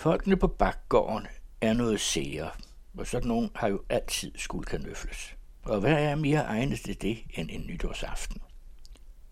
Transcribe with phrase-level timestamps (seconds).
[0.00, 1.26] Folkene på bakgården
[1.60, 2.50] er noget sære,
[2.98, 5.36] og sådan nogen har jo altid skulle kanøfles.
[5.62, 8.40] Og hvad er mere egnet til det end en nytårsaften?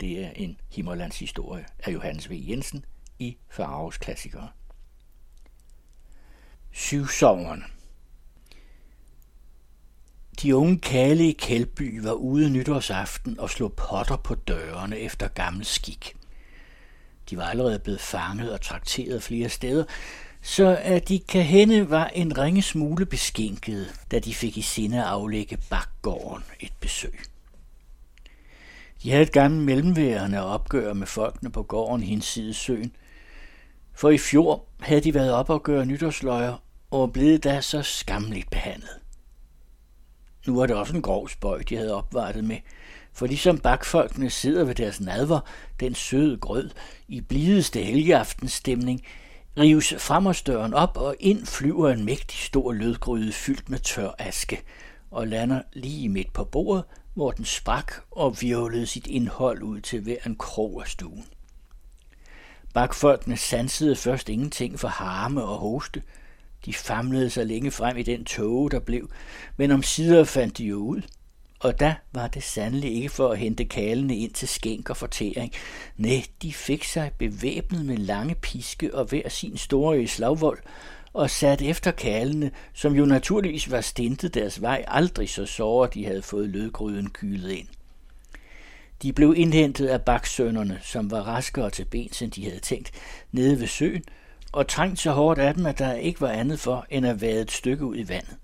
[0.01, 2.33] Det er en Himmerlands historie af Johannes V.
[2.49, 2.85] Jensen
[3.19, 4.49] i Faraos klassikere.
[6.73, 7.64] Syvsoveren
[10.43, 15.64] De unge kale i Kældby var ude nytårsaften og slog potter på dørene efter gammel
[15.64, 16.16] skik.
[17.30, 19.85] De var allerede blevet fanget og trakteret flere steder,
[20.49, 24.99] så at de kan hende var en ringe smule beskinket, da de fik i sinde
[24.99, 27.21] at aflægge bakgården et besøg.
[29.03, 32.92] De havde et gammelt mellemværende opgør med folkene på gården hinsides søen,
[33.95, 38.50] for i fjor havde de været op og gøre nytårsløjer og blevet da så skamligt
[38.50, 38.98] behandlet.
[40.47, 42.58] Nu var det også en grov spøj, de havde opvartet med,
[43.12, 45.41] for ligesom bakfolkene sidder ved deres nadver,
[45.80, 46.70] den søde grød,
[47.08, 49.05] i blideste helgeaftenstemning,
[49.58, 54.62] rives fremmersdøren op, og ind flyver en mægtig stor lødgryde fyldt med tør aske,
[55.10, 60.00] og lander lige midt på bordet, hvor den sprak og virvlede sit indhold ud til
[60.00, 61.27] hver en krog af stuen.
[62.74, 66.02] Bakfolkene sansede først ingenting for harme og hoste.
[66.64, 69.11] De famlede sig længe frem i den tåge, der blev,
[69.56, 71.02] men om sider fandt de jo ud–
[71.61, 75.53] og da var det sandelig ikke for at hente kalene ind til skænk og fortering.
[75.97, 80.59] Nej, de fik sig bevæbnet med lange piske og hver sin store slagvold,
[81.12, 86.05] og sat efter kalene, som jo naturligvis var stintet deres vej aldrig så såre, de
[86.05, 87.69] havde fået lødgryden kylet ind.
[89.03, 92.91] De blev indhentet af baksønderne, som var raskere til ben, end de havde tænkt,
[93.33, 94.05] nede ved søen,
[94.53, 97.42] og trængt så hårdt af dem, at der ikke var andet for, end at vade
[97.42, 98.36] et stykke ud i vandet.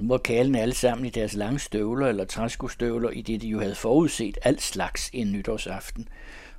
[0.00, 3.60] Nu var kalene alle sammen i deres lange støvler eller træskostøvler, i det de jo
[3.60, 6.08] havde forudset alt slags en nytårsaften.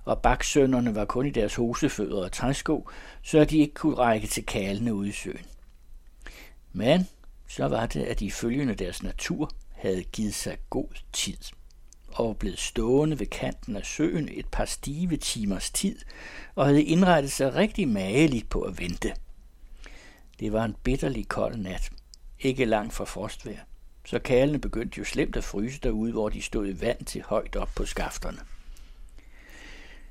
[0.05, 2.89] Og baksønderne var kun i deres hosefødder og træsko,
[3.21, 5.45] så de ikke kunne række til kalene ude i søen.
[6.73, 7.07] Men
[7.47, 11.37] så var det, at de følgende deres natur havde givet sig god tid
[12.07, 15.99] og blev stående ved kanten af søen et par stive timers tid
[16.55, 19.13] og havde indrettet sig rigtig mageligt på at vente.
[20.39, 21.91] Det var en bitterlig kold nat,
[22.41, 23.57] ikke langt fra frostvær.
[24.05, 27.55] Så kalene begyndte jo slemt at fryse derude, hvor de stod i vand til højt
[27.55, 28.37] op på skafterne.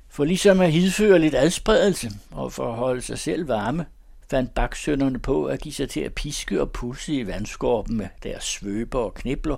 [0.09, 3.85] For ligesom at hidføre lidt adspredelse og for at holde sig selv varme,
[4.29, 8.43] fandt baksønderne på at give sig til at piske og pusse i vandskorpen med deres
[8.43, 9.55] svøber og knibler,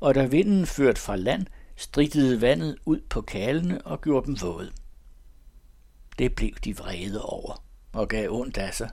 [0.00, 4.70] og da vinden førte fra land, strittede vandet ud på kalene og gjorde dem våde.
[6.18, 8.90] Det blev de vrede over og gav ondt af sig,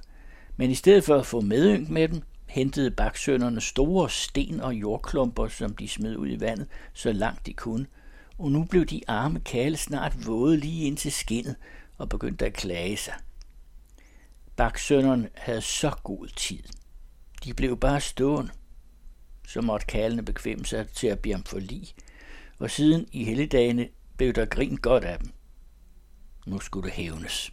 [0.55, 5.47] men i stedet for at få medynk med dem, hentede baksønderne store sten og jordklumper,
[5.47, 7.85] som de smed ud i vandet, så langt de kunne,
[8.37, 11.55] og nu blev de arme kale snart våde lige ind til skinnet
[11.97, 13.13] og begyndte at klage sig.
[14.55, 16.63] Baksønderne havde så god tid.
[17.43, 18.51] De blev bare stående.
[19.47, 21.93] Så måtte kalene bekvemme sig til at blive om forlig,
[22.59, 25.29] og siden i helligdagene blev der grin godt af dem.
[26.45, 27.51] Nu skulle det hævnes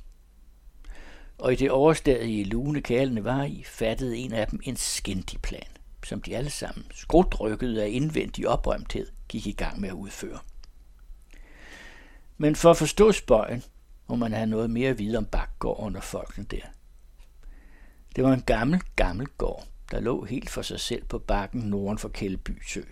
[1.38, 5.68] og i det overstadige lune kælene var i, fattede en af dem en skændig plan,
[6.04, 10.38] som de alle sammen, skrutrykket af indvendig oprømthed, gik i gang med at udføre.
[12.38, 13.62] Men for at forstå spøjen,
[14.08, 16.66] må man have noget mere at vide om bakgården og folkene der.
[18.16, 21.98] Det var en gammel, gammel gård, der lå helt for sig selv på bakken norden
[21.98, 22.82] for Kældby Sø.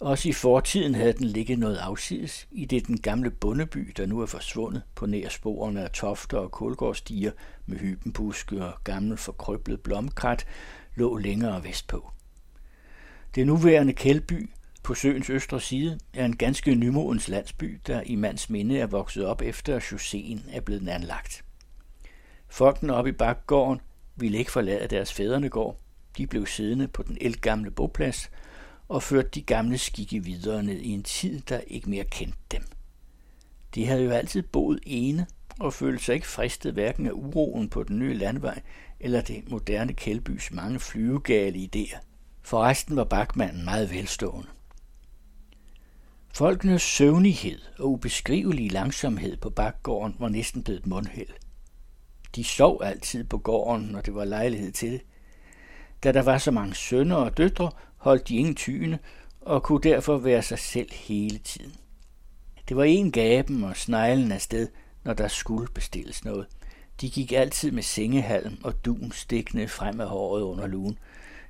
[0.00, 4.20] Også i fortiden havde den ligget noget afsides, i det den gamle bondeby, der nu
[4.20, 7.30] er forsvundet på nær sporene af tofter og kulgårdstiger
[7.66, 10.46] med hybenbuske og gammel forkrøblet blomkrat,
[10.94, 12.10] lå længere vestpå.
[13.34, 14.50] Det nuværende Kældby
[14.82, 19.26] på søens østre side er en ganske nymodens landsby, der i mands minde er vokset
[19.26, 21.44] op efter, at chausséen er blevet anlagt.
[22.48, 23.80] Folkene oppe i bakgården
[24.16, 25.78] ville ikke forlade deres fædrenegård.
[26.18, 28.30] De blev siddende på den elgamle boplads–
[28.88, 32.62] og førte de gamle skikke videre ned i en tid, der ikke mere kendte dem.
[33.74, 35.26] De havde jo altid boet ene
[35.60, 38.62] og følte sig ikke fristet hverken af uroen på den nye landvej
[39.00, 41.98] eller det moderne Kældbys mange flyvegale idéer.
[42.42, 44.48] Forresten var bakmanden meget velstående.
[46.34, 51.28] Folkenes søvnighed og ubeskrivelige langsomhed på bakgården var næsten blevet et mundhæld.
[52.34, 55.00] De sov altid på gården, når det var lejlighed til det.
[56.02, 58.98] Da der var så mange sønner og døtre, holdt de ingen tyne
[59.40, 61.76] og kunne derfor være sig selv hele tiden.
[62.68, 64.68] Det var en gaben og sneglen afsted,
[65.04, 66.46] når der skulle bestilles noget.
[67.00, 70.98] De gik altid med sengehalm og dun stikkende frem af håret under lugen.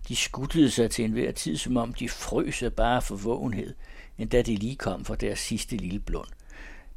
[0.09, 3.75] De skuttede sig til enhver tid, som om de frøs af bare forvågenhed,
[4.19, 6.29] endda de lige kom fra deres sidste lille blund.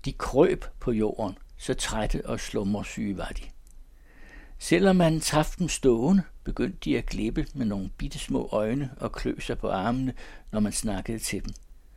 [0.06, 3.44] De krøb på jorden, så trætte og slummersyge var de.
[4.60, 9.12] Selvom man traf dem stående, begyndte de at glippe med nogle bitte små øjne og
[9.12, 10.14] klø sig på armene,
[10.52, 11.54] når man snakkede til dem,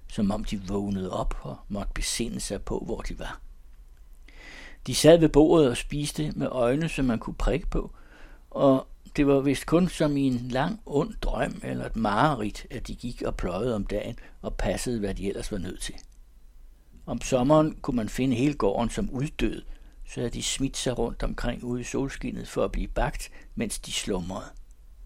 [0.08, 3.40] som om de vågnede op og måtte besinde sig på, hvor de var.
[4.86, 7.94] De sad ved bordet og spiste med øjne, som man kunne prikke på,
[8.50, 12.86] og det var vist kun som i en lang, ond drøm eller et mareridt, at
[12.86, 15.94] de gik og pløjede om dagen og passede, hvad de ellers var nødt til.
[17.06, 19.62] Om sommeren kunne man finde hele gården som uddød,
[20.12, 23.78] så havde de smidt sig rundt omkring ude i solskinnet for at blive bagt, mens
[23.78, 24.46] de slumrede.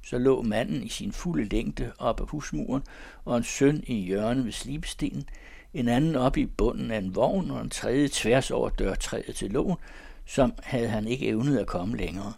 [0.04, 2.82] Så lå manden i sin fulde længde op ad husmuren,
[3.24, 5.28] og en søn i hjørnet ved slibestenen,
[5.74, 9.50] en anden oppe i bunden af en vogn, og en tredje tværs over dørtræet til
[9.50, 9.76] lågen,
[10.24, 12.32] som havde han ikke evnet at komme længere.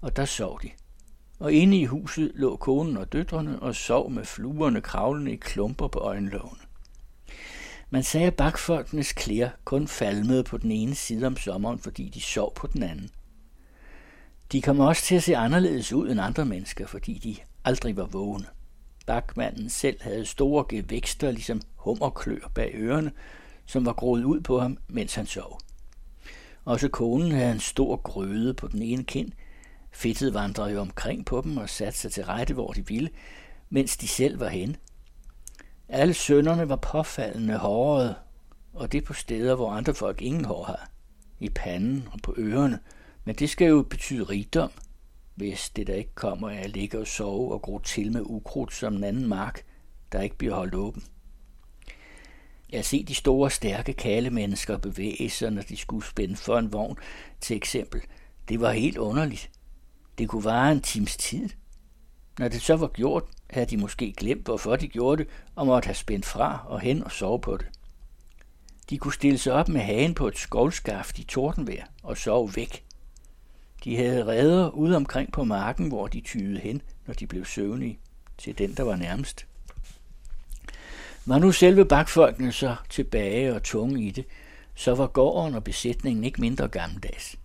[0.00, 0.70] Og der sov de.
[1.38, 5.88] Og inde i huset lå konen og døtrene og sov med fluerne kravlende i klumper
[5.88, 6.67] på øjenlågene.
[7.90, 12.20] Man sagde, at bakfolkenes klæder kun falmede på den ene side om sommeren, fordi de
[12.20, 13.10] sov på den anden.
[14.52, 18.06] De kom også til at se anderledes ud end andre mennesker, fordi de aldrig var
[18.06, 18.46] vågne.
[19.06, 23.12] Bakmanden selv havde store gevækster, ligesom hummerklør bag ørerne,
[23.66, 25.60] som var groet ud på ham, mens han sov.
[26.64, 29.32] Også konen havde en stor grøde på den ene kind.
[29.90, 33.10] Fedtet vandrede jo omkring på dem og satte sig til rette, hvor de ville,
[33.70, 34.76] mens de selv var hen.
[35.88, 38.14] Alle sønderne var påfaldende hårede,
[38.72, 40.90] og det på steder, hvor andre folk ingen hår har.
[41.40, 42.78] I panden og på ørerne.
[43.24, 44.70] Men det skal jo betyde rigdom,
[45.34, 48.74] hvis det der ikke kommer af at ligge og sove og gro til med ukrudt
[48.74, 49.64] som en anden mark,
[50.12, 51.04] der ikke bliver holdt åben.
[52.72, 56.98] Jeg ser de store, stærke kalemennesker bevæge sig, når de skulle spænde for en vogn,
[57.40, 58.00] til eksempel.
[58.48, 59.50] Det var helt underligt.
[60.18, 61.48] Det kunne vare en times tid.
[62.38, 65.86] Når det så var gjort, havde de måske glemt, hvorfor de gjorde det, og måtte
[65.86, 67.66] have spændt fra og hen og sove på det.
[68.90, 72.84] De kunne stille sig op med hagen på et skovlskaft i tordenvejr og sove væk.
[73.84, 77.98] De havde redder ude omkring på marken, hvor de tyede hen, når de blev søvnige,
[78.38, 79.46] til den, der var nærmest.
[81.26, 84.24] Var nu selve bakfolkene så tilbage og tunge i det,
[84.74, 87.36] så var gården og besætningen ikke mindre gammeldags.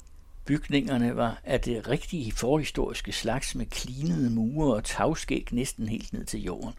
[0.46, 6.26] Bygningerne var af det rigtige forhistoriske slags med klinede mure og tagskæg næsten helt ned
[6.26, 6.74] til jorden.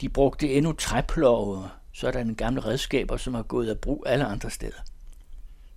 [0.00, 4.84] De brugte endnu træplove, sådanne gamle redskaber, som har gået af brug alle andre steder.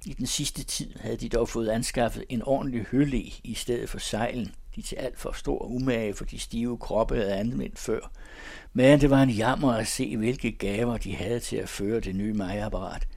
[0.06, 4.00] I den sidste tid havde de dog fået anskaffet en ordentlig hølle i stedet for
[4.00, 8.12] sejlen, de til alt for stor umage for de stive kroppe havde anvendt før.
[8.74, 12.16] Men det var en jammer at se, hvilke gaver de havde til at føre det
[12.16, 13.07] nye majapparat.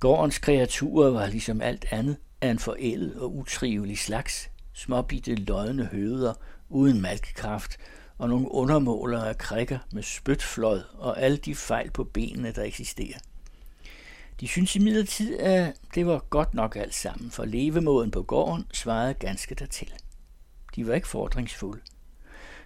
[0.00, 4.50] Gårdens kreaturer var ligesom alt andet af en forældet og utrivelig slags.
[4.72, 6.34] Småbitte lodne høveder
[6.68, 7.76] uden malkekraft
[8.18, 13.18] og nogle undermåler af krikker med spytflod og alle de fejl på benene, der eksisterer.
[14.40, 19.14] De synes imidlertid, at det var godt nok alt sammen, for levemåden på gården svarede
[19.14, 19.92] ganske dertil.
[20.76, 21.80] De var ikke fordringsfulde.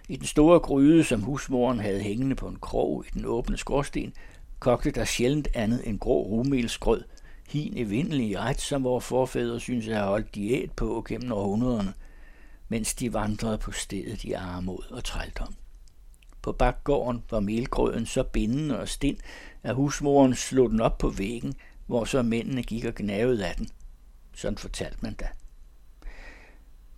[0.09, 4.13] I den store gryde, som husmoren havde hængende på en krog i den åbne skorsten,
[4.59, 7.03] kogte der sjældent andet end grå rumelsgrød,
[7.49, 11.93] hin evindelig ret, som vores forfædre synes at have holdt diæt på gennem århundrederne,
[12.67, 15.55] mens de vandrede på stedet i armod og trældom.
[16.41, 19.17] På bakgården var melgrøden så bindende og stind,
[19.63, 21.53] at husmoren slog den op på væggen,
[21.85, 23.69] hvor så mændene gik og gnavede af den.
[24.33, 25.27] Sådan fortalte man da.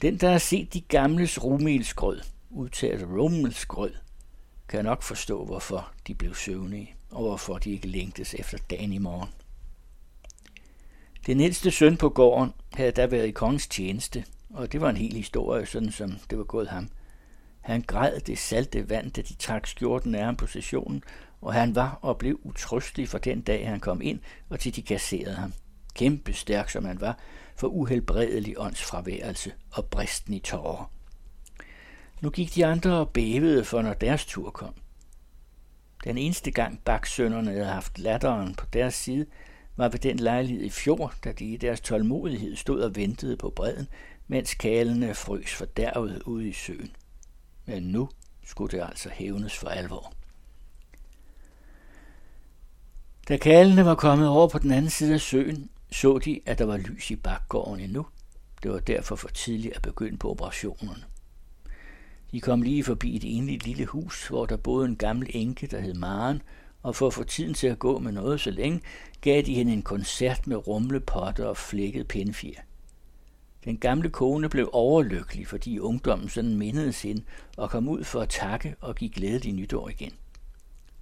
[0.01, 3.93] Den, der har set de gamles rumelsgrød, udtalt rummelsgrød,
[4.67, 8.97] kan nok forstå, hvorfor de blev søvnige, og hvorfor de ikke længtes efter dagen i
[8.97, 9.29] morgen.
[11.27, 14.97] Den ældste søn på gården havde da været i kongens tjeneste, og det var en
[14.97, 16.89] hel historie, sådan som det var gået ham.
[17.61, 21.03] Han græd det salte vand, da de trak skjorten af ham på sessionen,
[21.41, 24.19] og han var og blev utrystelig for den dag, han kom ind,
[24.49, 25.53] og til de kasserede ham.
[25.93, 27.17] Kæmpe stærk som han var,
[27.55, 30.91] for uhelbredelig åndsfraværelse og bristen i tårer.
[32.21, 34.73] Nu gik de andre og bævede for, når deres tur kom.
[36.03, 39.25] Den eneste gang baksønderne havde haft latteren på deres side,
[39.77, 43.49] var ved den lejlighed i fjor, da de i deres tålmodighed stod og ventede på
[43.49, 43.87] bredden,
[44.27, 46.91] mens kalene frøs fordærvet ude i søen.
[47.65, 48.09] Men nu
[48.45, 50.13] skulle det altså hævnes for alvor.
[53.27, 56.65] Da kalene var kommet over på den anden side af søen, så de, at der
[56.65, 58.05] var lys i bakgården endnu.
[58.63, 61.03] Det var derfor for tidligt at begynde på operationerne.
[62.31, 65.79] De kom lige forbi et enligt lille hus, hvor der boede en gammel enke, der
[65.79, 66.41] hed Maren,
[66.87, 68.81] og for at få tiden til at gå med noget så længe,
[69.21, 72.61] gav de hende en koncert med rumlepotter og flækket pindfjer.
[73.65, 77.23] Den gamle kone blev overlykkelig, fordi ungdommen sådan mindede hende
[77.57, 80.11] og kom ud for at takke og give glædelig nytår igen.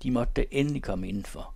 [0.04, 1.54] De måtte da endelig komme indenfor.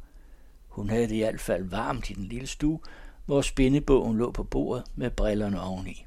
[0.67, 2.79] Hun havde det i hvert fald varmt i den lille stue,
[3.25, 6.05] hvor spændebogen lå på bordet med brillerne oveni.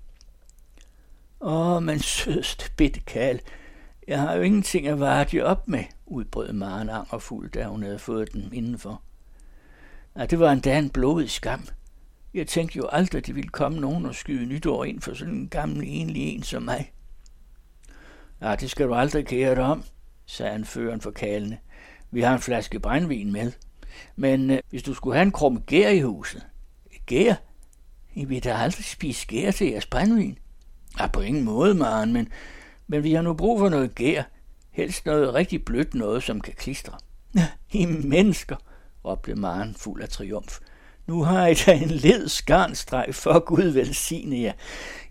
[1.40, 3.40] Åh, men sødste bitte kal,
[4.08, 7.98] jeg har jo ingenting at vare de op med, udbrød Maren angerfuld, da hun havde
[7.98, 9.02] fået den indenfor.
[10.16, 11.64] Ja, det var endda en blodig skam.
[12.34, 15.34] Jeg tænkte jo aldrig, at det ville komme nogen og skyde nytår ind for sådan
[15.34, 16.92] en gammel enlig en som mig.
[18.42, 19.84] Ja, det skal du aldrig kære dig om,
[20.26, 21.58] sagde anføreren for kalene.
[22.10, 23.52] Vi har en flaske brændvin med.
[24.16, 26.46] Men øh, hvis du skulle have en krum gær i huset.
[27.06, 27.34] Gær?
[28.14, 30.38] I vil da aldrig spise gær til jeres brændvin.
[30.98, 32.28] Ja, på ingen måde, Maren, men,
[32.86, 34.22] men vi har nu brug for noget gær.
[34.70, 36.98] Helst noget rigtig blødt noget, som kan klistre.
[37.72, 38.56] I mennesker,
[39.04, 40.58] råbte Maren fuld af triumf.
[41.06, 44.52] Nu har I da en led skarnstreg for Gud velsigne jer.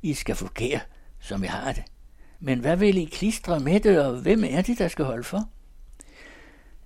[0.01, 0.79] I skal få gær,
[1.19, 1.83] som jeg har det.
[2.39, 5.49] Men hvad vil I klistre med det, og hvem er det, der skal holde for?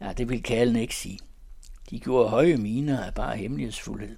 [0.02, 1.20] Ja, det vil kalden ikke sige.
[1.90, 4.18] De gjorde høje miner af bare hemmelighedsfuldhed.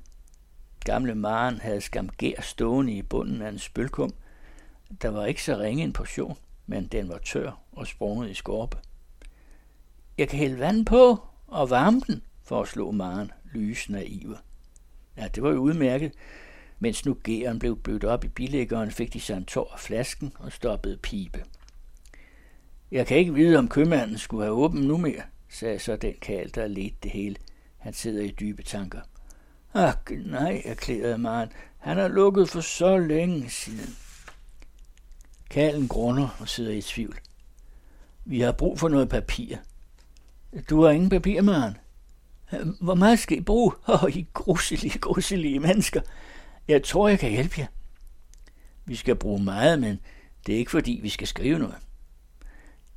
[0.86, 4.14] Gamle Maren havde skam gær stående i bunden af en spølkum.
[5.02, 8.78] Der var ikke så ringe en portion, men den var tør og sprunget i skorpe.
[10.18, 14.38] Jeg kan hælde vand på og varme den, foreslog Maren, lysende naive.
[15.18, 16.12] Ja, det var jo udmærket.
[16.80, 20.34] Mens nu gæren blev blødt op i bilæggeren, fik de sig en tår af flasken
[20.40, 21.44] og stoppede pibe.
[22.92, 26.52] Jeg kan ikke vide, om købmanden skulle have åben nu mere, sagde så den kald,
[26.52, 27.36] der ledte det hele.
[27.78, 29.02] Han sidder i dybe tanker.
[29.74, 31.50] Ak, nej, erklærede Maren.
[31.78, 34.07] Han er lukket for så længe siden.
[35.50, 37.20] Kalen grunder og sidder i tvivl.
[38.25, 39.58] Vi har brug for noget papir.
[40.70, 41.77] Du har ingen papir, Maren?
[42.82, 43.74] Hvor meget skal I bruge?
[43.88, 46.01] Åh, oh, I gruselige, gruselige mennesker.
[46.68, 47.68] Jeg tror, jeg kan hjælpe jer.
[48.86, 50.00] Vi skal bruge meget, men
[50.46, 51.75] det er ikke fordi, vi skal skrive noget.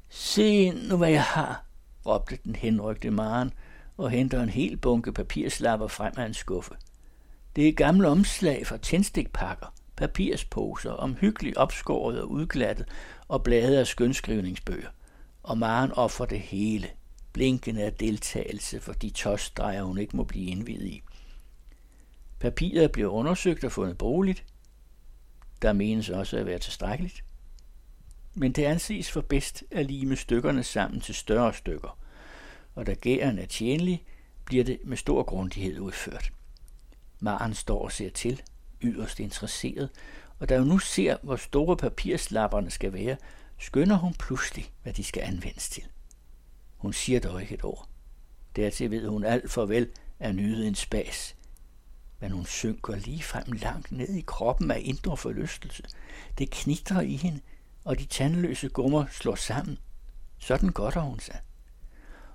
[0.08, 1.64] Se nu, hvad jeg har,
[2.06, 3.52] råbte den henrygte Maren
[3.96, 6.74] og henter en hel bunke papirslapper frem af en skuffe.
[7.56, 12.88] Det er gamle omslag fra tændstikpakker, papirsposer, omhyggeligt opskåret og udglattet
[13.28, 14.88] og blade af skønskrivningsbøger.
[15.42, 16.88] Og Maren offer det hele,
[17.32, 21.02] blinkende af deltagelse for de tosstreger, hun ikke må blive indvidet i.
[22.38, 24.44] Papiret bliver undersøgt og fundet brugeligt.
[25.62, 27.24] Der menes også at være tilstrækkeligt.
[28.34, 31.98] Men det anses for bedst at lime stykkerne sammen til større stykker,
[32.74, 34.04] og da gæren er tjenlig,
[34.44, 36.32] bliver det med stor grundighed udført.
[37.20, 38.42] Maren står og ser til,
[38.82, 39.90] yderst interesseret,
[40.38, 43.16] og da hun nu ser, hvor store papirslapperne skal være,
[43.58, 45.82] skynder hun pludselig, hvad de skal anvendes til.
[46.76, 47.88] Hun siger dog ikke et ord.
[48.56, 51.36] Dertil ved hun alt for vel at nyde en spas.
[52.20, 55.82] Men hun synker lige frem langt ned i kroppen af indre forlystelse.
[56.38, 57.40] Det knitrer i hende,
[57.84, 59.78] og de tandløse gummer slår sammen.
[60.38, 61.40] Sådan godter hun sig.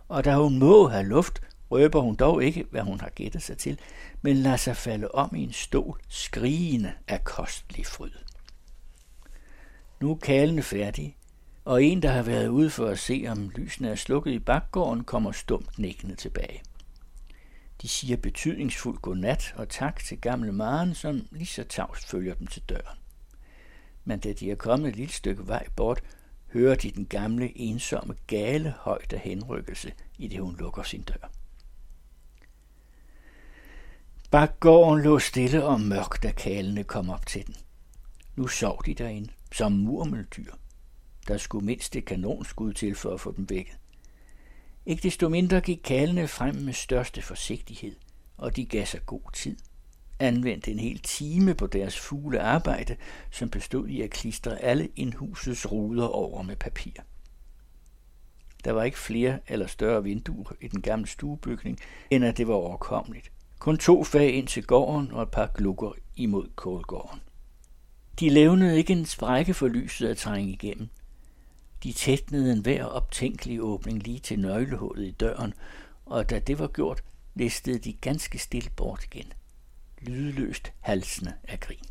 [0.07, 3.57] Og da hun må have luft, røber hun dog ikke, hvad hun har gættet sig
[3.57, 3.79] til,
[4.21, 8.11] men lader sig falde om i en stol, skrigende af kostelig fryd.
[10.01, 11.15] Nu er kalene færdige,
[11.65, 15.03] og en, der har været ude for at se, om lysene er slukket i baggården,
[15.03, 16.61] kommer stumt nikkende tilbage.
[17.81, 22.47] De siger betydningsfuldt godnat og tak til gamle Maren, som lige så tavst følger dem
[22.47, 22.97] til døren.
[24.03, 26.03] Men da de er kommet et lille stykke vej bort,
[26.53, 31.31] hører de den gamle, ensomme, gale højde henrykkelse, i det hun lukker sin dør.
[34.31, 37.55] Bakgården lå stille og mørk, da kalene kom op til den.
[38.35, 40.53] Nu sov de derinde, som murmeldyr.
[41.27, 43.77] Der skulle mindst et kanonskud til for at få dem vækket.
[44.85, 47.95] Ikke desto mindre gik kalene frem med største forsigtighed,
[48.37, 49.57] og de gav sig god tid.
[50.19, 52.95] Anvendte en hel time på deres fugle arbejde,
[53.31, 56.91] som bestod i at klistre alle indhusets ruder over med papir.
[58.63, 61.79] Der var ikke flere eller større vinduer i den gamle stuebygning,
[62.09, 63.31] end at det var overkommeligt.
[63.65, 67.21] Kun to fag ind til gården og et par glukker imod kålgården.
[68.19, 70.89] De levnede ikke en sprække for lyset at trænge igennem,
[71.83, 75.53] de tætnede en hver optænkelig åbning lige til nøglehullet i døren,
[76.05, 77.03] og da det var gjort,
[77.35, 79.33] listede de ganske stille bort igen,
[80.01, 81.85] lydløst halsende af grin.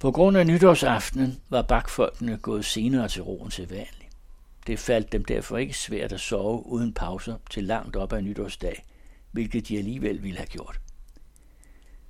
[0.00, 4.03] På grund af nytårsaftenen var bakfolkene gået senere til roen til vanligt.
[4.66, 8.84] Det faldt dem derfor ikke svært at sove uden pauser til langt op ad nytårsdag,
[9.32, 10.80] hvilket de alligevel ville have gjort.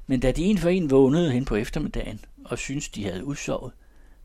[0.06, 3.72] Men da de en for en vågnede hen på eftermiddagen og syntes, de havde udsovet,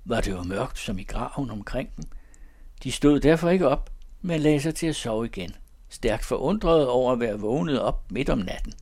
[0.06, 2.06] var det jo mørkt som i graven omkring dem.
[2.84, 5.56] De stod derfor ikke op, men lagde sig til at sove igen,
[5.90, 8.74] stærkt forundret over at være vågnet op midt om natten.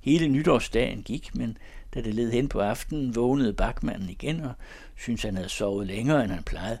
[0.00, 1.58] Hele nytårsdagen gik, men
[1.94, 4.52] da det led hen på aftenen, vågnede bakmanden igen og
[4.96, 6.78] syntes, han havde sovet længere, end han plejede.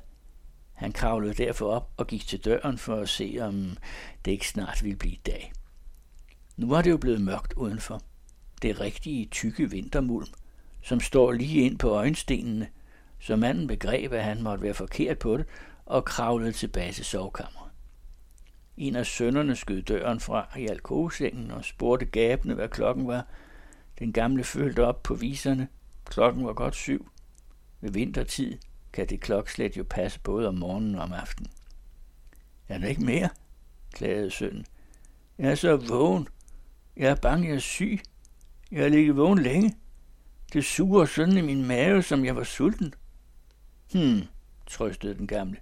[0.76, 3.76] Han kravlede derfor op og gik til døren for at se, om
[4.24, 5.52] det ikke snart ville blive dag.
[6.56, 8.02] Nu var det jo blevet mørkt udenfor.
[8.62, 10.28] Det rigtige tykke vintermulm–
[10.86, 12.68] som står lige ind på øjenstenene,
[13.18, 15.46] så manden begreb, at han måtte være forkert på det,
[15.86, 17.70] og kravlede tilbage til sovekammeret.
[18.76, 23.26] En af sønnerne skød døren fra i alkovesengen og spurgte gabende, hvad klokken var.
[23.98, 25.68] Den gamle følte op på viserne.
[26.04, 27.08] Klokken var godt syv.
[27.80, 28.58] Ved vintertid
[28.96, 31.50] kan det klokslet jo passe både om morgenen og om aftenen.
[32.68, 33.28] Er der ikke mere?
[33.92, 34.66] klagede sønnen.
[35.38, 36.28] Jeg er så vågen.
[36.96, 38.00] Jeg er bange, jeg er syg.
[38.72, 39.76] Jeg har ligget vågen længe.
[40.52, 42.94] Det suger sådan i min mave, som jeg var sulten.
[43.92, 44.22] Hmm,
[44.66, 45.56] trøstede den gamle.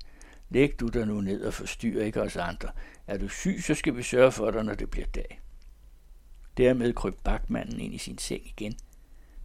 [0.51, 2.69] Læg du dig nu ned og forstyr ikke os andre.
[3.07, 5.41] Er du syg, så skal vi sørge for dig, når det bliver dag.
[6.57, 8.77] Dermed kryb bakmanden ind i sin seng igen.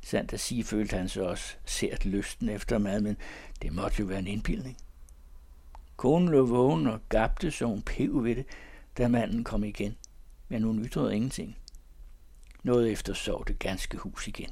[0.01, 3.18] Sandt at sige følte han sig også sært lysten efter mad, men
[3.62, 4.77] det måtte jo være en indbildning.
[5.98, 8.46] Konen lå vågen og gabte, så hun pev ved det,
[8.98, 9.96] da manden kom igen.
[10.48, 11.58] Men hun ytrede ingenting.
[12.63, 14.50] Noget efter sov det ganske hus igen.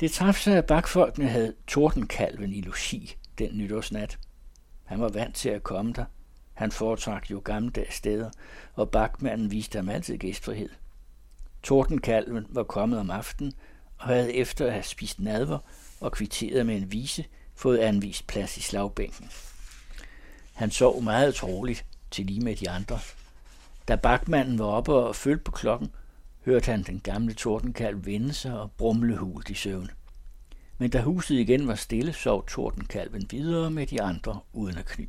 [0.00, 4.18] Det traf sig, at bakfolkene havde tordenkalven i logi den nytårsnat.
[4.84, 6.04] Han var vant til at komme der.
[6.54, 8.30] Han foretrak jo gammeldags steder,
[8.74, 10.68] og bakmanden viste ham altid gæstfrihed.
[11.62, 13.52] Tordenkalven var kommet om aftenen
[13.98, 15.58] og havde efter at have spist nadver
[16.00, 17.24] og kvitteret med en vise
[17.54, 19.30] fået anvist plads i slagbænken.
[20.52, 22.98] Han sov meget troligt til lige med de andre.
[23.88, 25.92] Da bakmanden var oppe og følte på klokken,
[26.44, 29.90] hørte han den gamle tordenkalv vende sig og brumle hult i søvn.
[30.78, 35.08] Men da huset igen var stille, sov tordenkalven videre med de andre uden at kny.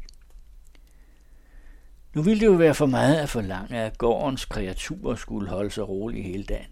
[2.14, 5.90] Nu ville det jo være for meget at forlange, at gårdens kreaturer skulle holde sig
[5.90, 6.70] rolige hele dagen.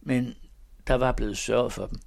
[0.00, 0.34] Men
[0.86, 1.98] der var blevet sørget for dem.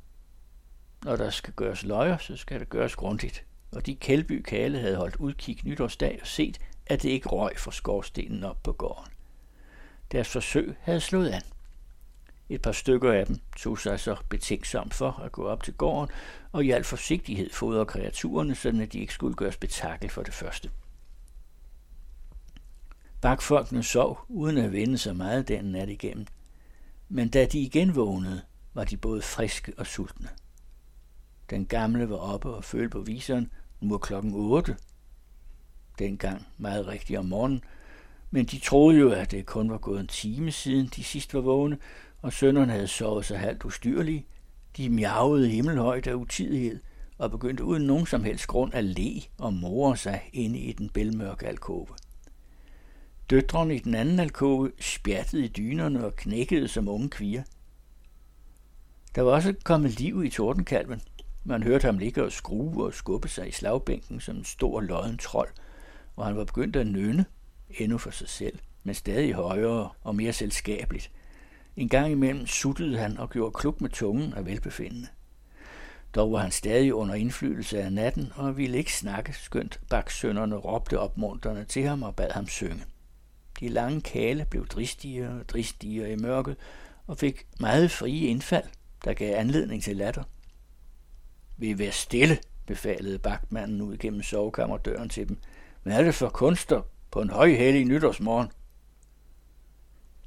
[1.04, 3.46] Når der skal gøres løjer, så skal det gøres grundigt.
[3.72, 7.72] Og de Kældby Kale havde holdt udkig nytårsdag og set, at det ikke røg fra
[7.72, 9.12] skorstenen op på gården.
[10.12, 11.42] Deres forsøg havde slået an.
[12.50, 16.10] Et par stykker af dem tog sig så betænksomt for at gå op til gården
[16.52, 20.70] og i al forsigtighed fodre kreaturerne, så de ikke skulle gøres betakkel for det første.
[23.24, 26.26] Bakfolkene sov uden at vende sig meget den nat igennem,
[27.10, 28.42] men da de igen vågnede,
[28.74, 30.30] var de både friske og sultne.
[31.50, 34.78] Den gamle var oppe og følte på viseren, nu var klokken 8.
[36.00, 37.64] Dengang meget rigtigt om morgenen,
[38.32, 41.42] men de troede jo, at det kun var gået en time siden de sidst var
[41.42, 41.78] vågne,
[42.22, 44.26] og sønnerne havde sovet sig halvt ustyrlige.
[44.78, 46.80] De miavede himmelhøjt af utidighed
[47.18, 50.90] og begyndte uden nogen som helst grund at le og more sig inde i den
[50.90, 51.88] bælmørke alkove.
[53.30, 57.44] Døtrene i den anden alkove spjattede i dynerne og knækkede som unge kvier.
[59.16, 61.02] Der var også kommet liv i tordenkalven.
[61.44, 65.18] Man hørte ham ligge og skrue og skubbe sig i slagbænken som en stor lodden
[65.18, 65.50] trold,
[66.16, 67.26] og han var begyndt at nynne,
[67.70, 71.12] endnu for sig selv, men stadig højere og mere selskabeligt–
[71.76, 75.08] en gang imellem suttede han og gjorde klub med tungen af velbefindende.
[76.16, 81.00] Dog var han stadig under indflydelse af natten og ville ikke snakke, skønt baksønderne råbte
[81.00, 82.84] opmuntrende til ham og bad ham synge.
[83.60, 86.56] De lange kale blev dristigere og dristigere i mørket
[87.08, 88.66] og fik meget frie indfald,
[89.04, 90.24] der gav anledning til latter.
[91.58, 95.38] Vi være stille, befalede bagmanden ud gennem sovekammerdøren til dem.
[95.84, 98.48] Hvad er det for kunster på en højhellig nytårsmorgen?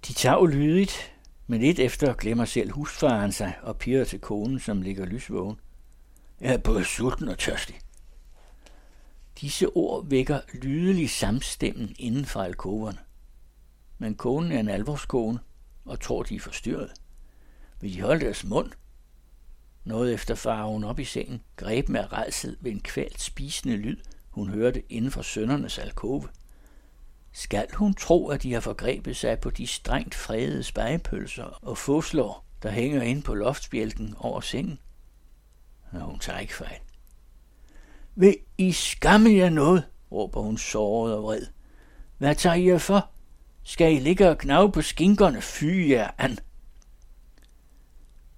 [0.07, 1.13] De tager lydigt,
[1.47, 5.61] men lidt efter glemmer selv husfaren sig og piger til konen, som ligger lysvågen.
[6.41, 7.79] Jeg er både sulten og tørstig.
[9.41, 12.99] Disse ord vækker lydelig samstemmen inden for alkoverne.
[13.99, 15.39] Men konen er en alvorskone
[15.85, 16.93] og tror, de er forstyrret.
[17.81, 18.73] Vil de holde deres mund?
[19.85, 23.97] Noget efter farer hun op i sengen, greb med redsel ved en kvalt spisende lyd,
[24.31, 26.29] hun hørte inden for søndernes alkove.
[27.33, 32.45] Skal hun tro, at de har forgrebet sig på de strengt fredede spejepølser og foslår,
[32.63, 34.79] der hænger ind på loftsbjælken over sengen?
[35.93, 36.79] Nå, hun tager ikke fejl.
[38.15, 39.85] Vil I skamme jer noget?
[40.13, 41.47] råber hun såret og vred.
[42.19, 43.11] Hvad tager I jer for?
[43.69, 45.43] Skal I ligge og knave på skinkerne?
[45.43, 46.39] Fy jer an!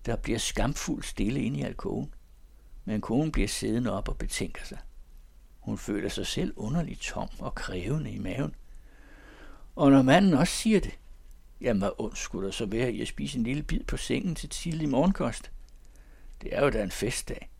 [0.07, 2.15] Der bliver skamfuldt stille inde i alkoven,
[2.85, 4.79] men konen bliver siddende op og betænker sig.
[5.59, 8.55] Hun føler sig selv underligt tom og krævende i maven–
[9.79, 10.99] og når manden også siger det,
[11.61, 14.35] jamen hvad ondt skulle der så være i at spise en lille bid på sengen
[14.35, 15.51] til tidlig morgenkost?
[16.43, 17.51] Det er jo da en festdag.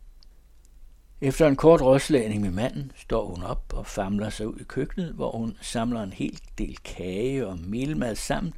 [1.21, 5.13] Efter en kort rådslagning med manden, står hun op og famler sig ud i køkkenet,
[5.13, 8.53] hvor hun samler en hel del kage og melmad sammen,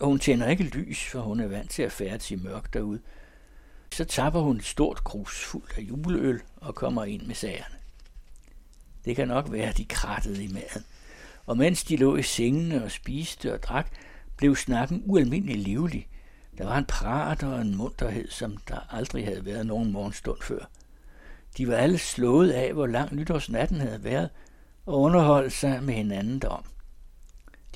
[0.00, 3.00] og hun tænder ikke lys, for hun er vant til at færdes i mørk derude.
[3.94, 7.76] Så tapper hun et stort krus fuldt af juleøl og kommer ind med sagerne.
[9.04, 10.84] Det kan nok være, at de krattede i maden
[11.46, 13.92] og mens de lå i sengene og spiste og drak,
[14.36, 16.08] blev snakken ualmindelig livlig,
[16.58, 20.68] Der var en prat og en munterhed, som der aldrig havde været nogen morgenstund før.
[21.56, 24.30] De var alle slået af, hvor lang nytårsnatten havde været,
[24.86, 26.64] og underholdt sig med hinanden derom.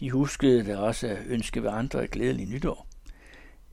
[0.01, 2.87] De huskede da også at ønske hverandre et glædeligt nytår.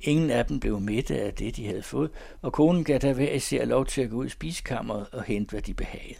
[0.01, 3.31] Ingen af dem blev mætte af det, de havde fået, og konen gav der hver
[3.31, 6.19] især lov til at gå ud i spiskammeret og hente, hvad de behagede.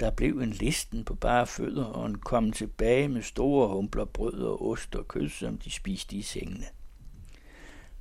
[0.00, 4.42] Der blev en listen på bare fødder, og en kom tilbage med store humpler brød
[4.42, 6.66] og ost og kød, som de spiste i sengene.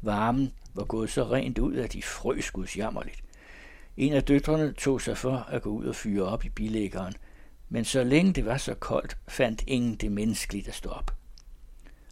[0.02, 3.23] Varmen var gået så rent ud, at de frøs gudsjammerligt.
[4.00, 7.14] En af døtrene tog sig for at gå ud og fyre op i bilæggeren,
[7.70, 11.16] men så længe det var så koldt, fandt ingen det menneskeligt at stå op.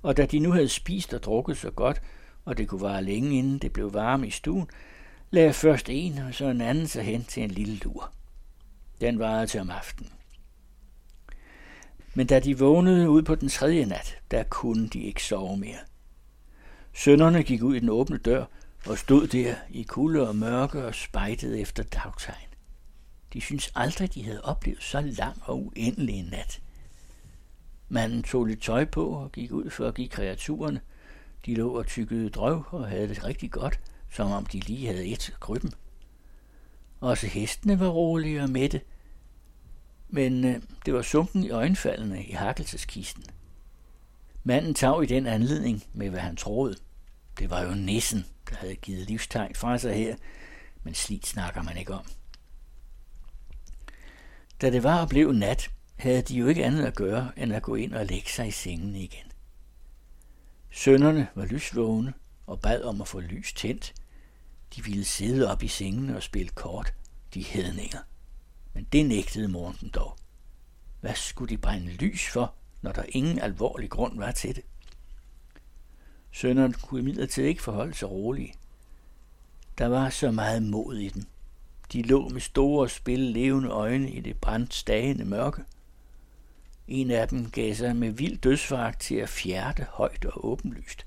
[0.04, 2.02] Og da de nu havde spist og drukket så godt,
[2.46, 4.68] og det kunne vare længe inden det blev varme i stuen,
[5.32, 8.12] lagde først en og så en anden sig hen til en lille lur.
[9.02, 10.12] Den varede til om aftenen.
[12.14, 15.80] Men da de vågnede ud på den tredje nat, der kunne de ikke sove mere.
[16.94, 18.46] Sønderne gik ud i den åbne dør
[18.90, 22.48] og stod der i kulde og mørke og spejtede efter dagtegn.
[23.34, 26.62] De syntes aldrig, de havde oplevet så lang og uendelig en nat.
[27.90, 30.82] Manden tog lidt tøj på og gik ud for at give kreaturerne.
[31.46, 33.80] De lå og tykkede drøv og havde det rigtig godt,
[34.12, 35.74] som om de lige havde et krybben.
[37.00, 38.82] Også hestene var rolige og mætte,
[40.10, 43.24] men øh, det var sunken i øjenfaldene i hakkelseskisten.
[44.44, 46.76] Manden tag i den anledning med, hvad han troede.
[47.40, 50.16] Det var jo nissen, havde givet livstegn fra sig her,
[50.84, 52.06] men slidt snakker man ikke om.
[54.62, 57.64] Da det var og blev nat, havde de jo ikke andet at gøre, end at
[57.64, 59.32] gå ind og lægge sig i sengen igen.
[60.72, 62.14] Sønderne var lysvågne
[62.48, 63.94] og bad om at få lys tændt.
[64.76, 66.94] De ville sidde op i sengen og spille kort,
[67.34, 68.00] de hedninger.
[68.74, 70.18] Men det nægtede moren dog.
[71.02, 74.64] Hvad skulle de brænde lys for, når der ingen alvorlig grund var til det?
[76.38, 78.54] Sønderen kunne imidlertid ikke forholde sig rolig.
[79.78, 81.28] Der var så meget mod i den.
[81.94, 85.64] De lå med store, spil levende øjne i det brændt stagende mørke.
[86.88, 91.06] En af dem gav sig med vild dødsfagt til at fjerte højt og åbenlyst.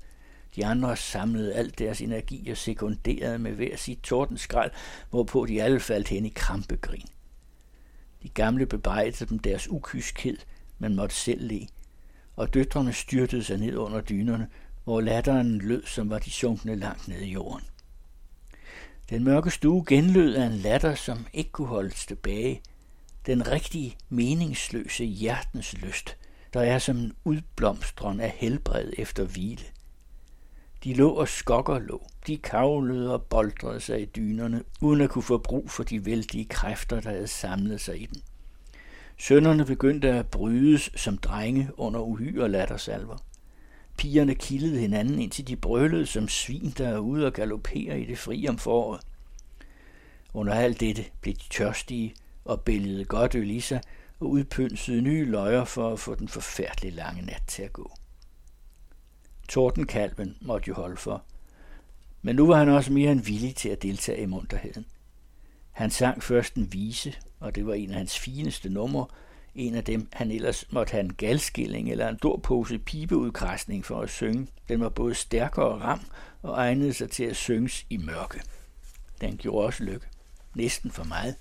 [0.55, 4.71] De andre samlede alt deres energi og sekunderede med hver sit tordenskrald,
[5.09, 7.07] hvorpå de alle faldt hen i krampegrin.
[8.23, 10.37] De gamle bebrejdede dem deres ukyskhed,
[10.79, 11.67] men måtte selv le,
[12.35, 14.47] og døtrene styrtede sig ned under dynerne,
[14.83, 17.65] hvor latteren lød, som var de sunkne langt ned i jorden.
[19.09, 22.61] Den mørke stue genlød af en latter, som ikke kunne holdes tilbage.
[23.25, 26.17] Den rigtige, meningsløse hjertens lyst,
[26.53, 29.63] der er som en udblomstron af helbred efter hvile.
[30.83, 32.07] De lå og skokker lå.
[32.27, 36.45] De kavlede og boldrede sig i dynerne, uden at kunne få brug for de vældige
[36.45, 38.21] kræfter, der havde samlet sig i dem.
[39.17, 43.17] Sønderne begyndte at brydes som drenge under uhyre lattersalver.
[43.97, 48.17] Pigerne kildede hinanden, indtil de brølede som svin, der er ude og galopere i det
[48.17, 49.01] fri om foråret.
[50.33, 53.81] Under alt dette blev de tørstige og billede godt øl i sig
[54.19, 57.91] og udpynsede nye løjer for at få den forfærdelige lange nat til at gå.
[59.49, 61.23] Tordenkalven måtte jo holde for.
[62.21, 64.85] Men nu var han også mere end villig til at deltage i munterheden.
[65.71, 69.05] Han sang først en vise, og det var en af hans fineste numre,
[69.55, 74.09] en af dem, han ellers måtte have en galskilling eller en dorpose pibeudgræsning for at
[74.09, 74.47] synge.
[74.69, 76.01] Den var både stærkere og ram
[76.41, 78.41] og egnede sig til at synges i mørke.
[79.21, 80.07] Den gjorde også lykke.
[80.55, 81.35] Næsten for meget.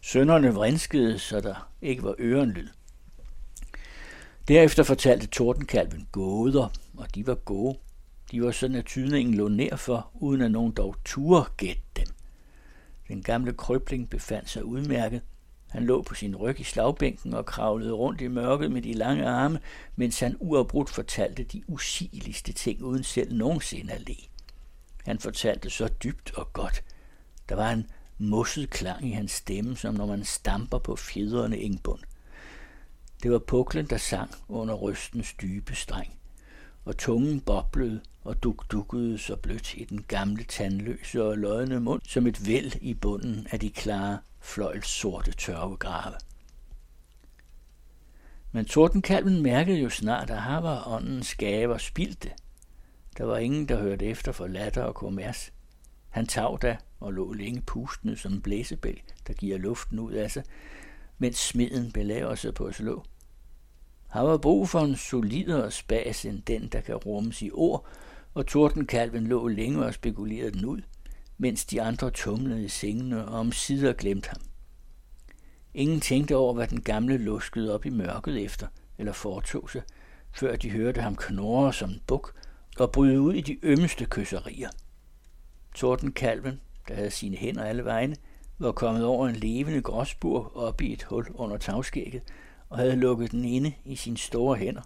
[0.00, 2.68] Sønderne vrinskede, så der ikke var ørenlyd.
[4.48, 7.78] Derefter fortalte tordenkalven gåder, og de var gode.
[8.30, 12.06] De var sådan, at tydningen lå nær for, uden at nogen dog turde gætte dem.
[13.08, 15.22] Den gamle krøbling befandt sig udmærket,
[15.70, 19.26] han lå på sin ryg i slagbænken og kravlede rundt i mørket med de lange
[19.26, 19.60] arme,
[19.96, 24.16] mens han uafbrudt fortalte de usigeligste ting uden selv nogensinde at le.
[25.04, 26.84] Han fortalte så dybt og godt.
[27.48, 27.86] Der var en
[28.18, 32.00] mosset klang i hans stemme, som når man stamper på fjedrende engbund.
[33.22, 36.18] Det var puklen, der sang under rystens dybe streng,
[36.84, 42.26] og tungen boblede og duk-dukkede så blødt i den gamle tandløse og lodne mund som
[42.26, 46.14] et væld i bunden af de klare fløjls sorte tørvegrave.
[48.52, 52.30] Men tordenkalven mærkede jo snart, at her var åndens gaver spildte.
[53.18, 55.52] Der var ingen, der hørte efter for latter og kommers.
[56.08, 60.30] Han tav da og lå længe pustende som en blæsebæl, der giver luften ud af
[60.30, 60.44] sig,
[61.18, 63.04] mens smeden belaver sig på at slå.
[64.10, 67.86] Han var brug for en solidere spas end den, der kan rummes i ord,
[68.34, 70.80] og tordenkalven lå længe og spekulerede den ud
[71.40, 74.40] mens de andre tumlede i sengene og om sider glemte ham.
[75.74, 78.66] Ingen tænkte over, hvad den gamle luskede op i mørket efter,
[78.98, 79.82] eller foretog sig,
[80.32, 82.34] før de hørte ham knorre som en buk,
[82.78, 84.68] og bryde ud i de ømmeste kysserier.
[85.74, 88.16] Tordenkalven, der havde sine hænder alle vegne,
[88.58, 92.22] var kommet over en levende gråsbur op i et hul under tagskægget
[92.70, 94.82] og havde lukket den inde i sine store hænder.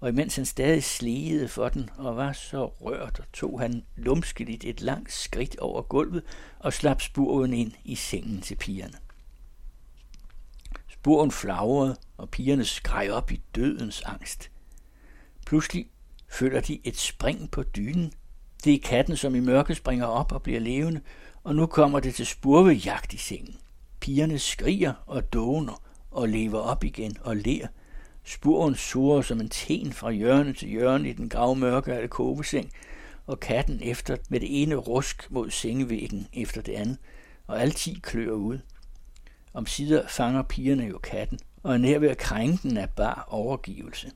[0.00, 4.80] Og imens han stadig sligede for den og var så rørt, tog han lumskeligt et
[4.80, 6.22] langt skridt over gulvet
[6.58, 8.98] og slap spuren ind i sengen til pigerne.
[10.88, 14.50] Spuren flagrede, og pigerne skreg op i dødens angst.
[15.46, 15.90] Pludselig
[16.28, 18.12] føler de et spring på dynen.
[18.64, 21.00] Det er katten, som i mørke springer op og bliver levende,
[21.44, 23.56] og nu kommer det til spurvejagt i sengen.
[24.00, 27.66] Pigerne skriger og doner og lever op igen og ler.
[28.24, 32.70] Spuren surer som en ten fra hjørne til hjørne i den gravmørke alkoveseng,
[33.26, 36.98] og katten efter med det ene rusk mod sengevæggen efter det andet,
[37.46, 38.58] og alle ti klør ud.
[39.54, 43.26] Om sider fanger pigerne jo katten, og er nær ved at krænke den af bar
[43.28, 44.10] overgivelse.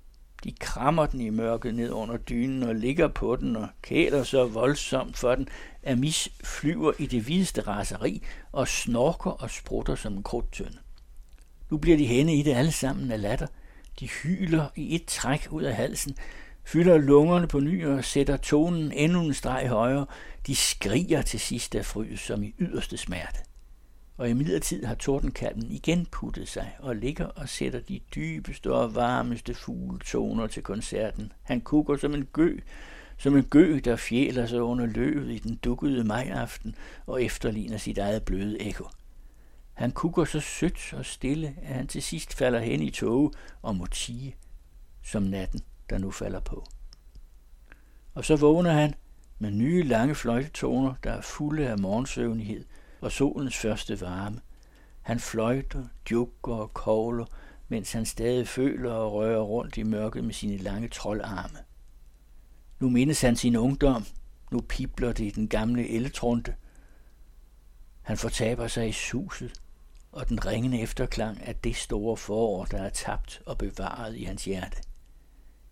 [0.45, 4.47] De krammer den i mørket ned under dynen og ligger på den og kæler så
[4.47, 5.49] voldsomt for den,
[5.83, 10.79] at Mis flyver i det vildeste raseri og snorker og sprutter som en krudtønde.
[11.73, 13.47] Nu bliver de henne i det alle sammen af latter.
[14.01, 16.17] De hyler i et træk ud af halsen,
[16.65, 20.07] fylder lungerne på ny og sætter tonen endnu en streg højere.
[20.47, 23.39] De skriger til sidst af fryd som i yderste smerte
[24.17, 28.95] og i midlertid har tordenkalven igen puttet sig og ligger og sætter de dybeste og
[28.95, 31.33] varmeste fugletoner til koncerten.
[31.43, 32.57] Han kukker som en gø,
[33.19, 36.75] som en gø, der fjæler sig under løvet i den dukkede majaften
[37.07, 38.85] og efterligner sit eget bløde ekko.
[39.83, 43.77] Han kukker så sødt og stille, at han til sidst falder hen i tog og
[43.77, 44.37] må tige,
[45.03, 46.66] som natten, der nu falder på.
[48.14, 48.95] Og så vågner han
[49.38, 52.64] med nye lange fløjtetoner, der er fulde af morgensøvnighed–
[53.01, 54.40] og solens første varme.
[55.01, 57.27] Han fløjter, jukker og kogler,
[57.68, 61.59] mens han stadig føler og rører rundt i mørket med sine lange troldarme.
[62.81, 64.05] Nu mindes han sin ungdom.
[64.53, 66.55] Nu pipler det i den gamle eltrunte.
[68.03, 69.62] Han fortaber sig i suset
[70.12, 74.44] og den ringende efterklang af det store forår, der er tabt og bevaret i hans
[74.44, 74.77] hjerte.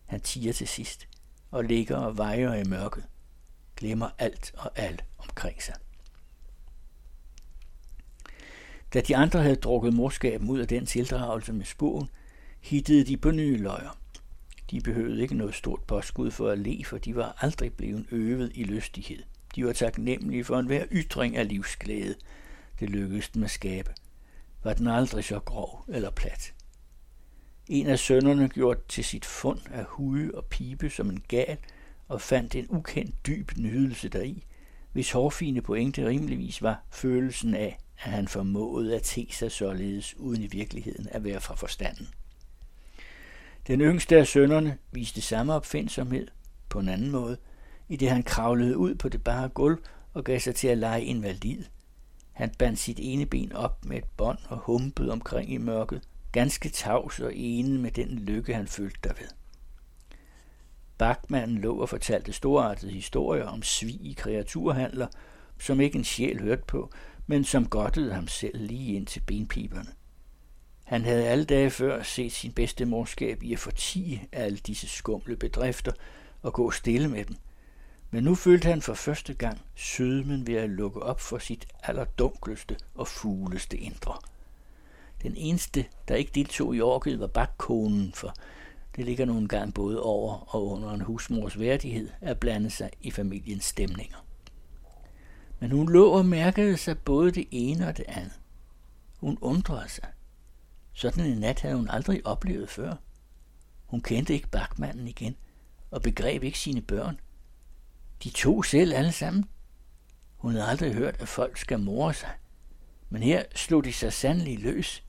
[0.07, 1.09] Han tiger til sidst
[1.51, 3.05] og ligger og vejer i mørket,
[3.77, 5.75] glemmer alt og alt omkring sig.
[8.95, 12.11] Da de andre havde drukket morskaben ud af den tildragelse med spåen,
[12.61, 13.99] hittede de på nye løjer.
[14.71, 18.53] De behøvede ikke noget stort påskud for at le, for de var aldrig blevet øvet
[18.55, 19.23] i lystighed.
[19.55, 22.15] De var taknemmelige for enhver ytring af livsglæde.
[22.81, 23.95] Det lykkedes dem at skabe.
[24.63, 26.55] Var den aldrig så grov eller plat.
[27.69, 31.57] En af sønnerne gjorde til sit fund af hude og pibe som en gal,
[32.09, 34.45] og fandt en ukendt dyb nydelse deri,
[34.93, 40.43] hvis hårfine pointe rimeligvis var følelsen af, at han formåede at te sig således uden
[40.43, 42.09] i virkeligheden at være fra forstanden.
[43.67, 46.29] Den yngste af sønnerne viste samme opfindsomhed
[46.69, 47.37] på en anden måde,
[47.89, 49.79] i det han kravlede ud på det bare gulv
[50.15, 51.65] og gav sig til at lege invalid.
[52.33, 56.69] Han bandt sit ene ben op med et bånd og humpede omkring i mørket, ganske
[56.69, 59.29] tavs og ene med den lykke, han følte derved.
[60.99, 65.07] Bakmanden lå og fortalte storartede historier om svig i kreaturhandler,
[65.59, 66.91] som ikke en sjæl hørte på,
[67.27, 69.91] men som godtede ham selv lige ind til benpiberne.
[70.85, 75.37] Han havde alle dage før set sin bedste morskab i at fortige alle disse skumle
[75.37, 75.93] bedrifter
[76.43, 77.37] og gå stille med dem.
[78.11, 82.77] Men nu følte han for første gang sødmen ved at lukke op for sit allerdunkleste
[82.95, 84.19] og fugleste indre.
[85.23, 88.35] Den eneste, der ikke deltog i orket, var bakkonen, for
[88.97, 93.11] det ligger nogle gange både over og under en husmors værdighed at blande sig i
[93.11, 94.27] familiens stemninger.
[95.61, 98.41] Men hun lå og mærkede sig både det ene og det andet.
[99.21, 100.09] Hun undrede sig.
[100.93, 102.95] Sådan en nat havde hun aldrig oplevet før.
[103.87, 105.37] Hun kendte ikke bakmanden igen,
[105.91, 107.21] og begreb ikke sine børn.
[108.25, 109.45] De to selv alle sammen.
[110.37, 112.31] Hun havde aldrig hørt, at folk skal more sig.
[113.09, 115.05] Men her slog de sig sandelig løs,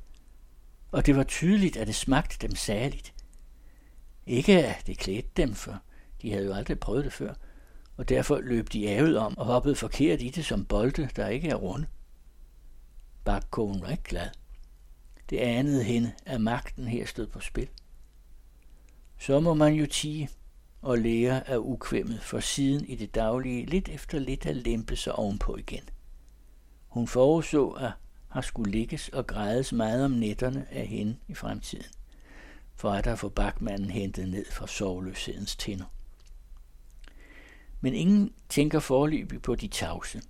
[0.91, 3.13] og det var tydeligt, at det smagte dem særligt.
[4.26, 5.80] Ikke at det klædte dem, for
[6.21, 7.34] de havde jo aldrig prøvet det før–
[8.02, 11.50] og derfor løb de avet om og hoppede forkert i det som bolde, der ikke
[11.50, 11.88] er runde.
[13.24, 14.30] Bakkoen var ikke glad.
[15.30, 17.69] Det anede hende, at magten her stod på spil.
[19.19, 20.30] Så må man jo tige
[20.81, 25.15] og lære af ukvemmet for siden i det daglige lidt efter lidt at lempe sig
[25.15, 25.83] ovenpå igen.
[26.87, 27.91] Hun forudså, at
[28.27, 31.91] har skulle ligges og grædes meget om nætterne af hende i fremtiden,
[32.75, 35.85] for at der få bakmanden hentet ned fra sovløshedens tinder.
[37.81, 40.21] Men ingen tænker forløbig på de tavse.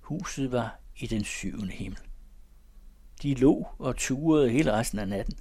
[0.00, 2.00] Huset var i den syvende himmel.
[3.22, 5.38] De lå og turede hele resten af natten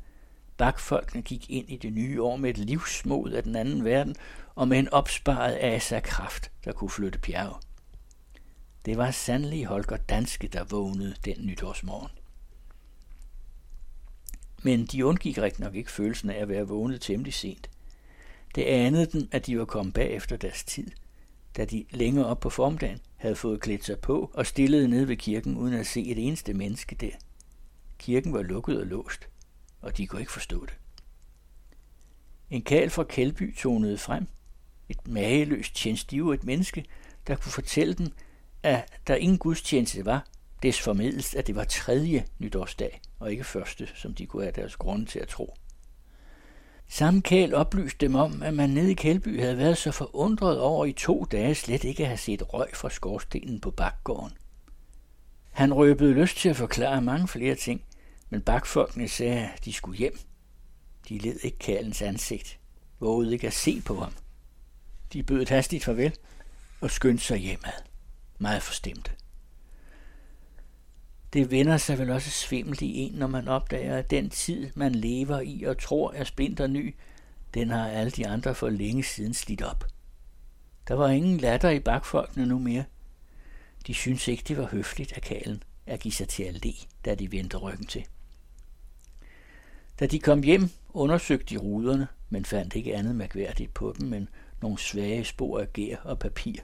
[0.62, 4.16] bakfolkene gik ind i det nye år med et livsmod af den anden verden
[4.56, 7.56] og med en opsparet asa kraft, der kunne flytte bjerge.
[8.86, 12.12] Det var sandelig Holger Danske, der vågnede den nytårsmorgen.
[14.64, 17.70] Men de undgik rigtig nok ikke følelsen af at være vågnet temmelig sent.
[18.56, 20.92] Det anede dem, at de var kommet bag efter deres tid,
[21.58, 25.18] da de længere op på formdagen havde fået klædt sig på og stillede ned ved
[25.18, 27.16] kirken uden at se et eneste menneske der.
[27.98, 29.31] Kirken var lukket og låst,
[29.82, 30.74] og de kunne ikke forstå det.
[32.50, 34.28] En kal fra Kældby tonede frem.
[34.90, 36.86] Et mageløst tjenestivrigt menneske,
[37.28, 38.08] der kunne fortælle dem,
[38.64, 40.26] at der ingen gudstjeneste var,
[40.64, 44.76] des formidles, at det var tredje nytårsdag, og ikke første, som de kunne have deres
[44.76, 45.56] grunde til at tro.
[46.88, 50.86] Samme kæl oplyste dem om, at man nede i Kældby havde været så forundret over
[50.86, 54.38] i to dage slet ikke at have set røg fra skorstenen på bakgården.
[55.52, 57.82] Han røbede lyst til at forklare mange flere ting,
[58.32, 60.20] men bakfolkene sagde, at de skulle hjem.
[61.10, 62.60] De led ikke kærlens ansigt,
[63.00, 64.14] vågede ikke at se på ham.
[65.14, 66.16] De bød et hastigt farvel
[66.82, 67.74] og skyndte sig hjemad,
[68.40, 69.12] meget forstemte.
[71.34, 74.96] Det vender sig vel også svimmelt i en, når man opdager, at den tid, man
[74.96, 76.96] lever i og tror er splinter ny,
[77.54, 79.86] den har alle de andre for længe siden slidt op.
[80.88, 82.84] Der var ingen latter i bakfolkene nu mere.
[83.88, 86.74] De syntes ikke, det var høfligt af kalen at give sig til at le,
[87.06, 88.06] da de vendte ryggen til.
[90.02, 94.28] Da de kom hjem, undersøgte de ruderne, men fandt ikke andet mærkværdigt på dem end
[94.62, 96.56] nogle svage spor af gær og papir.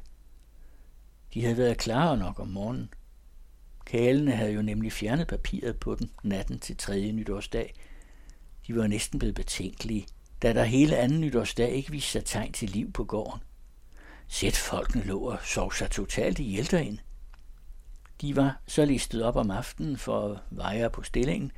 [1.34, 2.90] De havde været klare nok om morgenen,
[3.88, 7.12] Kalene havde jo nemlig fjernet papiret på dem natten til 3.
[7.12, 7.74] nytårsdag.
[8.68, 10.08] De var næsten blevet betænkelige,
[10.42, 13.42] da der hele anden nytårsdag ikke viste sig tegn til liv på gården.
[14.28, 17.02] Sæt folkene lå og sov sig totalt ihjel derinde.
[18.22, 21.52] De var så listet op om aftenen for at veje på stillingen,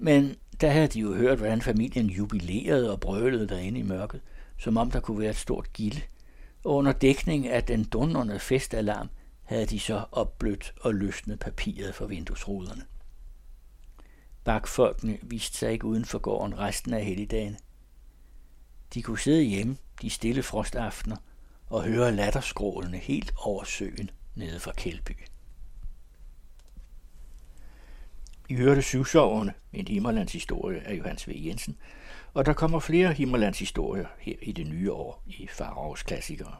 [0.00, 4.20] men der havde de jo hørt, hvordan familien jubilerede og brølede derinde i mørket,
[4.58, 6.00] som om der kunne være et stort gilde.
[6.64, 9.08] Og under dækning af den dundrende festalarm
[9.42, 12.82] havde de så opblødt og løsnet papiret fra vinduesruderne.
[14.44, 17.56] Bakfolkene viste sig ikke uden for gården resten af helligdagen.
[18.94, 21.16] De kunne sidde hjemme de stille frostaftener
[21.66, 25.12] og høre latterskrålene helt over søen nede fra Kældby.
[28.50, 31.32] I hørte Syvsoverne, en Himmerlands historie af Johannes V.
[31.36, 31.76] Jensen,
[32.34, 36.54] og der kommer flere Himmerlands historier her i det nye år i Farovs klassikere.